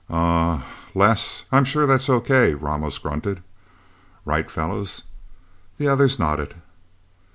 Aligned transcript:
"Uh 0.09 0.13
uh, 0.15 0.61
Les 0.95 1.45
I'm 1.51 1.63
sure 1.63 1.85
that's 1.85 2.09
okay," 2.09 2.55
Ramos 2.55 2.97
grunted. 2.97 3.43
"Right, 4.25 4.49
fellas?" 4.49 5.03
The 5.77 5.87
others 5.89 6.17
nodded. 6.17 6.55